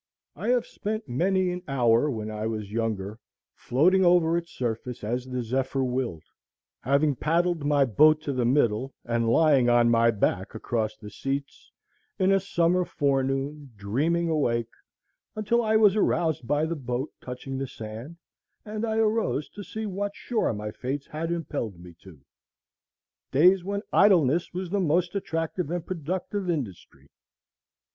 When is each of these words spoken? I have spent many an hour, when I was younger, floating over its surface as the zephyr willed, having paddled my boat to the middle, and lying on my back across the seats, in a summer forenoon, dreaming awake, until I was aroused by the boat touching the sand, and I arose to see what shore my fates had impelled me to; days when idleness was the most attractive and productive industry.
I 0.35 0.47
have 0.47 0.65
spent 0.65 1.07
many 1.07 1.51
an 1.51 1.61
hour, 1.67 2.09
when 2.09 2.31
I 2.31 2.47
was 2.47 2.71
younger, 2.71 3.19
floating 3.53 4.03
over 4.03 4.35
its 4.35 4.51
surface 4.51 5.03
as 5.03 5.27
the 5.27 5.43
zephyr 5.43 5.83
willed, 5.83 6.23
having 6.79 7.15
paddled 7.15 7.63
my 7.63 7.85
boat 7.85 8.19
to 8.23 8.33
the 8.33 8.43
middle, 8.43 8.95
and 9.05 9.29
lying 9.29 9.69
on 9.69 9.91
my 9.91 10.09
back 10.09 10.55
across 10.55 10.97
the 10.97 11.11
seats, 11.11 11.71
in 12.17 12.31
a 12.31 12.39
summer 12.39 12.83
forenoon, 12.83 13.73
dreaming 13.75 14.27
awake, 14.27 14.71
until 15.35 15.61
I 15.61 15.75
was 15.75 15.95
aroused 15.95 16.47
by 16.47 16.65
the 16.65 16.75
boat 16.75 17.11
touching 17.21 17.59
the 17.59 17.67
sand, 17.67 18.17
and 18.65 18.83
I 18.83 18.97
arose 18.97 19.49
to 19.49 19.63
see 19.63 19.85
what 19.85 20.15
shore 20.15 20.51
my 20.51 20.71
fates 20.71 21.05
had 21.05 21.31
impelled 21.31 21.79
me 21.79 21.93
to; 22.01 22.19
days 23.31 23.63
when 23.63 23.83
idleness 23.93 24.51
was 24.51 24.71
the 24.71 24.79
most 24.79 25.13
attractive 25.13 25.69
and 25.69 25.85
productive 25.85 26.49
industry. 26.49 27.05